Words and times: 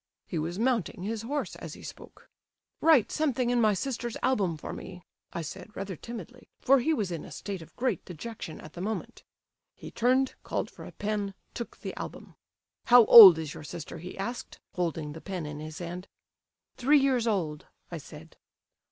He 0.25 0.39
was 0.39 0.57
mounting 0.57 1.03
his 1.03 1.21
horse 1.21 1.55
as 1.57 1.75
he 1.75 1.83
spoke. 1.83 2.27
'Write 2.81 3.11
something 3.11 3.51
in 3.51 3.61
my 3.61 3.75
sister's 3.75 4.17
album 4.23 4.57
for 4.57 4.73
me,' 4.73 5.03
I 5.31 5.43
said 5.43 5.75
rather 5.75 5.95
timidly, 5.95 6.49
for 6.59 6.79
he 6.79 6.91
was 6.91 7.11
in 7.11 7.23
a 7.23 7.31
state 7.31 7.61
of 7.61 7.75
great 7.75 8.03
dejection 8.03 8.59
at 8.61 8.73
the 8.73 8.81
moment. 8.81 9.21
He 9.75 9.91
turned, 9.91 10.33
called 10.41 10.71
for 10.71 10.85
a 10.85 10.91
pen, 10.91 11.35
took 11.53 11.77
the 11.77 11.93
album. 11.99 12.33
'How 12.85 13.05
old 13.05 13.37
is 13.37 13.53
your 13.53 13.63
sister?' 13.63 13.99
he 13.99 14.17
asked, 14.17 14.59
holding 14.73 15.13
the 15.13 15.21
pen 15.21 15.45
in 15.45 15.59
his 15.59 15.77
hand. 15.77 16.07
'Three 16.77 16.97
years 16.97 17.27
old,' 17.27 17.67
I 17.91 17.99
said. 17.99 18.37